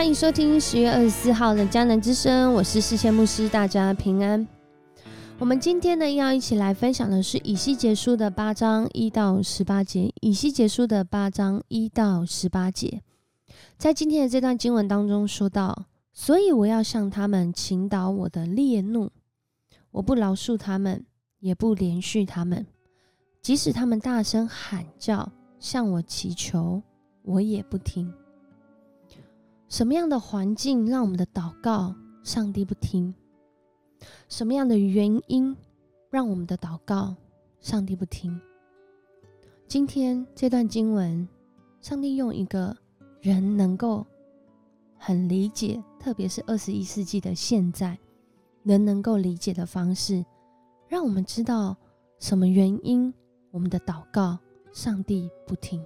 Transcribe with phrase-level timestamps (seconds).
[0.00, 4.48] 欢迎收听十月二十四号的迦南之声，我是世界牧师，大家平安。
[5.38, 10.10] 我们今天呢要一起来分享的是以西结书的八章一到十八节。
[10.22, 13.02] 以西结书的八章一到十八节，
[13.76, 15.84] 在今天的这段经文当中说到
[16.14, 19.10] ：“所以我要向他们倾倒我的烈怒，
[19.90, 21.04] 我不饶恕他们，
[21.40, 22.66] 也不连续他们，
[23.42, 26.82] 即使他们大声喊叫，向我祈求，
[27.22, 28.10] 我也不听。”
[29.70, 33.14] 什么样的环境让我们的祷告上帝不听？
[34.28, 35.56] 什么样的原因
[36.10, 37.14] 让我们的祷告
[37.60, 38.38] 上帝不听？
[39.68, 41.26] 今天这段经文，
[41.80, 42.76] 上帝用一个
[43.20, 44.04] 人能够
[44.98, 47.96] 很理解，特别是二十一世纪的现在
[48.64, 50.24] 人能够理解的方式，
[50.88, 51.76] 让我们知道
[52.18, 53.14] 什么原因
[53.52, 54.36] 我们的祷告
[54.72, 55.80] 上帝不听。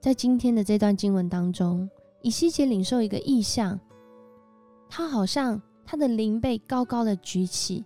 [0.00, 1.88] 在今天的这段经文当中。
[2.26, 3.78] 以西结领受一个意象，
[4.88, 7.84] 他好像他的灵被高高的举起，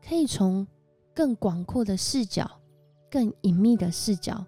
[0.00, 0.64] 可以从
[1.12, 2.48] 更广阔的视角、
[3.10, 4.46] 更隐秘的视角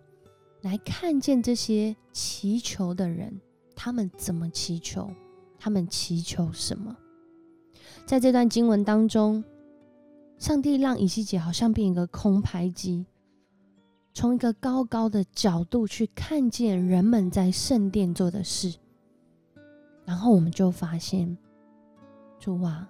[0.63, 3.41] 来看见这些祈求的人，
[3.75, 5.11] 他们怎么祈求，
[5.59, 6.97] 他们祈求什么。
[8.07, 9.43] 在这段经文当中，
[10.39, 13.05] 上帝让以西结好像变一个空拍机，
[14.13, 18.73] 从一个高高的角度去看见人们在圣殿做的事。
[20.05, 21.37] 然后我们就发现，
[22.39, 22.89] 主啊，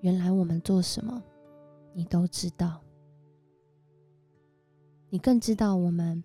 [0.00, 1.22] 原来我们做什么，
[1.94, 2.80] 你都知道。
[5.08, 6.22] 你更知道我们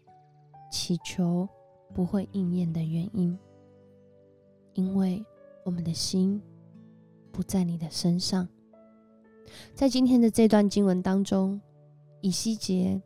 [0.70, 1.48] 祈求
[1.94, 3.38] 不会应验的原因，
[4.74, 5.26] 因为
[5.64, 6.42] 我们的心
[7.32, 8.48] 不在你的身上。
[9.74, 11.62] 在今天的这段经文当中，
[12.20, 13.02] 以西结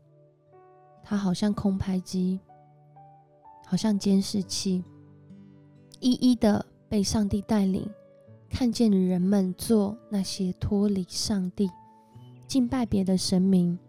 [1.04, 2.40] 他好像空拍机，
[3.68, 4.84] 好像监视器，
[6.00, 6.66] 一一的。
[6.92, 7.90] 被上帝带领，
[8.50, 11.72] 看见人们做那些脱离上帝、
[12.46, 13.80] 敬拜别的神明，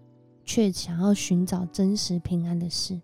[0.45, 3.03] 却想要寻找真实平安的事。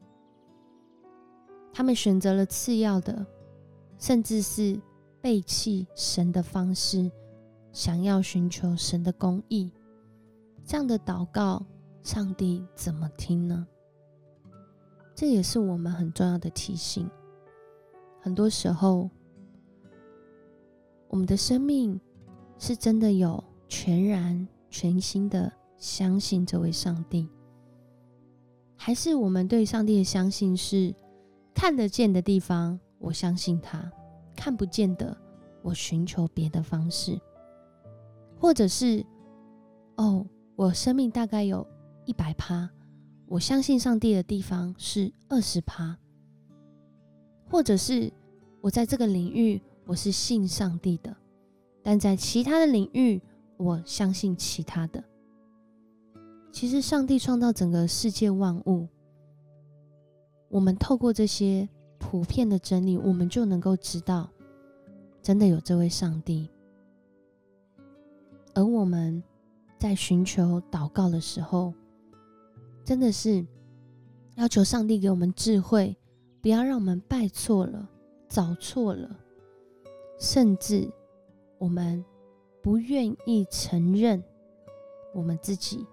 [1.73, 3.27] 他们选择了次要的，
[3.99, 4.81] 甚至是
[5.21, 7.11] 背弃神的方式，
[7.73, 9.69] 想要寻求神的公义。
[10.65, 11.67] 这样的祷告，
[12.05, 13.67] 上帝怎么听呢？
[15.13, 17.11] 这也是我们很重要的提醒。
[18.21, 19.11] 很多时候。
[21.09, 21.99] 我们的生命
[22.59, 27.29] 是真的有全然全新的相信这位上帝，
[28.77, 30.95] 还是我们对上帝的相信是
[31.55, 33.91] 看得见的地方，我相信他；
[34.37, 35.17] 看不见的，
[35.63, 37.19] 我寻求别的方式，
[38.39, 39.05] 或者是
[39.97, 40.27] 哦，
[40.57, 41.67] 我生命大概有
[42.05, 42.69] 一百趴，
[43.27, 45.97] 我相信上帝的地方是二十趴，
[47.49, 48.13] 或者是
[48.61, 49.59] 我在这个领域。
[49.89, 51.17] 我是信上帝的，
[51.83, 53.23] 但在其他的领域，
[53.57, 55.03] 我相信其他的。
[56.53, 58.87] 其实，上帝创造整个世界万物，
[60.51, 61.67] 我们透过这些
[61.97, 64.29] 普遍的真理，我们就能够知道，
[65.23, 66.51] 真的有这位上帝。
[68.53, 69.23] 而我们
[69.79, 71.73] 在寻求祷告的时候，
[72.85, 73.43] 真的是
[74.35, 75.97] 要求上帝给我们智慧，
[76.43, 77.89] 不要让我们拜错了、
[78.29, 79.19] 找错了。
[80.19, 80.91] 甚至
[81.59, 82.05] 我们
[82.61, 84.23] 不愿意承认
[85.15, 85.87] 我们自己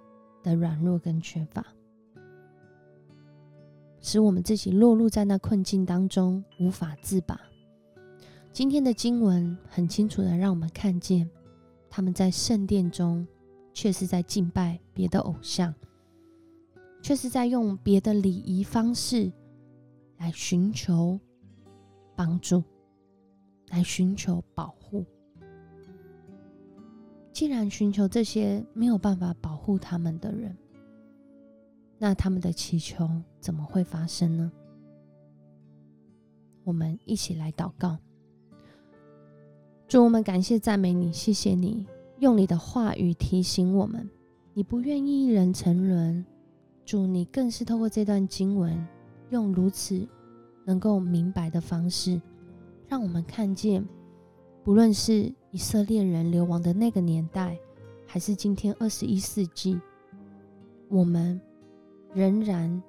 [0.44, 1.66] 的软弱跟缺乏，
[4.02, 7.40] 使我们自己落入在那困境当中无法自拔。
[8.52, 11.30] 今天的经文很清楚的让我们看见，
[11.90, 13.28] 他们在圣殿中
[13.74, 15.74] 却是在敬拜别的偶像，
[17.02, 19.32] 却是在用别的礼仪方式
[20.18, 21.20] 来寻求
[22.16, 22.64] 帮助。
[23.70, 25.06] 来寻求保护。
[27.32, 30.56] 既然寻求这些没有办法保护他们的人，
[31.98, 33.10] 那他们的祈求
[33.40, 34.52] 怎么会发生呢？
[36.64, 37.98] 我们一起来祷告。
[39.88, 41.86] 主，我们感谢赞美你，谢谢你
[42.20, 44.10] 用你的话语提醒我们，
[44.54, 46.26] 你不愿意一人沉沦。
[46.86, 48.88] 主，你更是透过这段经文，
[49.30, 50.08] 用如此
[50.66, 52.22] 能够明白的方式。
[52.88, 53.88] 让我们看见，
[54.64, 57.58] 不论是以色列人流亡的那个年代，
[58.06, 59.80] 还是今天二十一世纪，
[60.88, 61.40] 我们
[62.14, 62.82] 仍然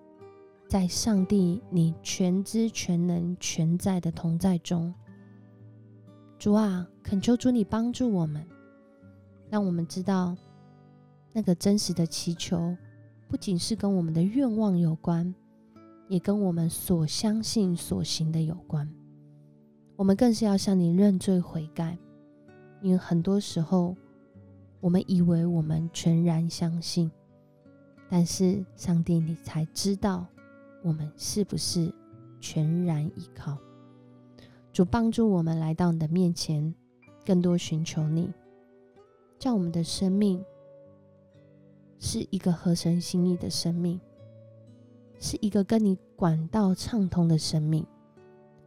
[0.69, 4.93] 在上帝你全知全能全在的同在中。
[6.39, 8.47] 主啊，恳求主你帮助我们，
[9.49, 10.37] 让我们知道
[11.33, 12.77] 那个真实的祈求，
[13.27, 15.35] 不仅是跟我们的愿望有关，
[16.09, 18.87] 也跟我们所相信所行的有关。
[19.97, 21.97] 我们更是要向你认罪悔改，
[22.83, 23.97] 因为很多时候，
[24.79, 27.11] 我们以为我们全然相信，
[28.09, 30.27] 但是上帝，你才知道
[30.83, 31.91] 我们是不是
[32.41, 33.57] 全然依靠。
[34.71, 36.75] 主帮助我们来到你的面前，
[37.25, 38.31] 更多寻求你，
[39.39, 40.45] 叫我们的生命
[41.99, 43.99] 是一个合神心意的生命，
[45.19, 47.87] 是一个跟你管道畅通的生命。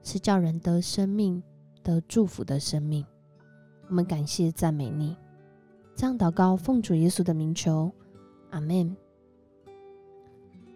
[0.03, 1.41] 是叫人得生命、
[1.83, 3.05] 得祝福的生命。
[3.87, 5.15] 我们感谢赞美你，
[5.95, 7.91] 这样祷告，奉主耶稣的名求，
[8.51, 8.95] 阿门。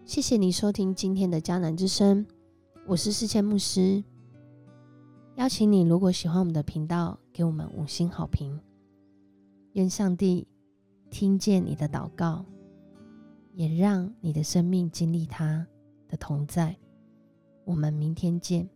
[0.04, 2.26] 谢谢你收听今天的迦南之声，
[2.86, 4.02] 我是世谦牧师。
[5.36, 8.60] 邀请你，如果喜欢我们的频道，给我们五星好评。
[9.72, 10.46] 愿上帝
[11.10, 12.44] 听见你的祷告，
[13.54, 15.66] 也让你的生命经历他
[16.08, 16.76] 的同在。
[17.64, 18.68] 我们明天见。